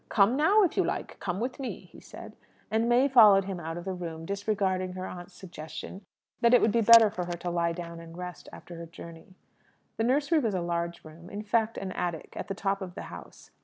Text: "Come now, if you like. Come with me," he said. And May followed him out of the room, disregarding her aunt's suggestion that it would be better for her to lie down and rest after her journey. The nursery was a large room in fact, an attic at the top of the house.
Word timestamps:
"Come 0.09 0.35
now, 0.35 0.63
if 0.63 0.77
you 0.77 0.83
like. 0.83 1.19
Come 1.19 1.39
with 1.39 1.59
me," 1.59 1.81
he 1.81 1.99
said. 1.99 2.35
And 2.71 2.89
May 2.89 3.07
followed 3.07 3.45
him 3.45 3.59
out 3.59 3.77
of 3.77 3.85
the 3.85 3.93
room, 3.93 4.25
disregarding 4.25 4.93
her 4.93 5.05
aunt's 5.05 5.35
suggestion 5.35 6.07
that 6.39 6.55
it 6.55 6.61
would 6.61 6.71
be 6.71 6.81
better 6.81 7.11
for 7.11 7.25
her 7.25 7.37
to 7.37 7.51
lie 7.51 7.73
down 7.73 7.99
and 7.99 8.17
rest 8.17 8.49
after 8.51 8.77
her 8.77 8.87
journey. 8.87 9.35
The 9.97 10.03
nursery 10.03 10.39
was 10.39 10.55
a 10.55 10.61
large 10.61 11.05
room 11.05 11.29
in 11.29 11.43
fact, 11.43 11.77
an 11.77 11.91
attic 11.91 12.33
at 12.35 12.47
the 12.47 12.55
top 12.55 12.81
of 12.81 12.95
the 12.95 13.03
house. 13.13 13.51